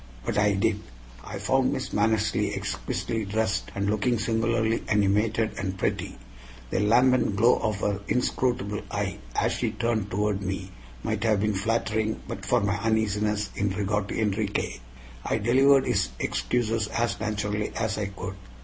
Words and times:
But 0.25 0.35
I 0.35 0.53
did. 0.55 0.79
I 1.23 1.37
found 1.37 1.71
Miss 1.73 1.93
Mannersley 1.93 2.55
exquisitely 2.57 3.23
dressed 3.23 3.69
and 3.75 3.87
looking 3.87 4.17
singularly 4.17 4.81
animated 4.87 5.51
and 5.59 5.77
pretty. 5.77 6.17
The 6.71 6.79
lambent 6.79 7.35
glow 7.35 7.59
of 7.61 7.81
her 7.81 8.01
inscrutable 8.07 8.81
eye 8.89 9.19
as 9.35 9.51
she 9.51 9.69
turned 9.69 10.09
toward 10.09 10.41
me 10.41 10.71
might 11.03 11.23
have 11.23 11.41
been 11.41 11.53
flattering 11.53 12.19
but 12.27 12.47
for 12.47 12.61
my 12.61 12.77
uneasiness 12.77 13.51
in 13.55 13.69
regard 13.69 14.07
to 14.07 14.15
Enriquez. 14.19 14.79
I 15.23 15.37
delivered 15.37 15.85
his 15.85 16.09
excuses 16.19 16.87
as 16.87 17.19
naturally 17.19 17.69
as 17.75 17.99
I 17.99 18.07
could. 18.07 18.33